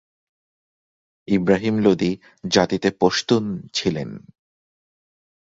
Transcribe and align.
ইবরাহিম 1.27 1.75
লোদি 1.79 2.11
জাতিতে 2.51 2.89
পশতুন 3.01 3.43
ছিলেন। 3.73 4.09